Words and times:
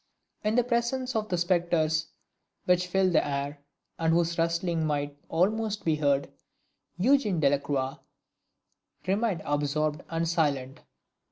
In 0.43 0.55
the 0.55 0.63
presence 0.63 1.15
of 1.15 1.29
the 1.29 1.37
spectres 1.37 2.07
which 2.65 2.87
filled 2.87 3.13
the 3.13 3.23
air, 3.23 3.59
and 3.99 4.11
whose 4.11 4.35
rustling 4.39 4.83
might 4.83 5.15
almost 5.29 5.85
be 5.85 5.97
heard, 5.97 6.27
Eugene 6.97 7.39
Delacroix 7.39 7.99
remained 9.05 9.43
absorbed 9.45 10.01
and 10.09 10.27
silent. 10.27 10.79